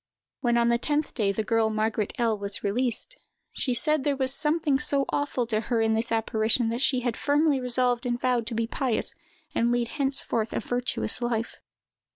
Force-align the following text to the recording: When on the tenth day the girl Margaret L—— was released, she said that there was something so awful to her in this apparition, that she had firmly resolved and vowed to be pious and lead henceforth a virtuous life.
When 0.39 0.57
on 0.57 0.69
the 0.69 0.79
tenth 0.79 1.13
day 1.13 1.31
the 1.31 1.43
girl 1.43 1.69
Margaret 1.69 2.11
L—— 2.17 2.35
was 2.35 2.63
released, 2.63 3.17
she 3.53 3.75
said 3.75 3.97
that 3.99 4.03
there 4.05 4.15
was 4.17 4.33
something 4.33 4.79
so 4.79 5.05
awful 5.09 5.45
to 5.45 5.59
her 5.59 5.79
in 5.79 5.93
this 5.93 6.11
apparition, 6.11 6.69
that 6.69 6.81
she 6.81 7.01
had 7.01 7.15
firmly 7.15 7.59
resolved 7.59 8.07
and 8.07 8.19
vowed 8.19 8.47
to 8.47 8.55
be 8.55 8.65
pious 8.65 9.13
and 9.53 9.71
lead 9.71 9.89
henceforth 9.89 10.53
a 10.53 10.59
virtuous 10.59 11.21
life. 11.21 11.59